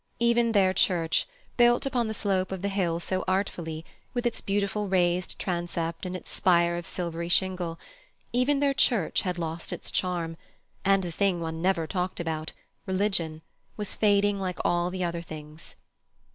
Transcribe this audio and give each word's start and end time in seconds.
Even 0.19 0.53
their 0.53 0.73
church, 0.73 1.27
built 1.57 1.85
upon 1.85 2.07
the 2.07 2.15
slope 2.15 2.51
of 2.51 2.63
the 2.63 2.69
hill 2.69 2.99
so 2.99 3.23
artfully, 3.27 3.85
with 4.15 4.25
its 4.25 4.41
beautiful 4.41 4.87
raised 4.89 5.37
transept 5.37 6.07
and 6.07 6.15
its 6.15 6.31
spire 6.31 6.75
of 6.75 6.87
silvery 6.87 7.29
shingle—even 7.29 8.59
their 8.59 8.73
church 8.73 9.21
had 9.21 9.37
lost 9.37 9.71
its 9.71 9.91
charm; 9.91 10.37
and 10.83 11.03
the 11.03 11.11
thing 11.11 11.39
one 11.39 11.61
never 11.61 11.85
talked 11.85 12.19
about—religion—was 12.19 13.93
fading 13.93 14.39
like 14.39 14.57
all 14.65 14.89
the 14.89 15.03
other 15.03 15.21
things. 15.21 15.75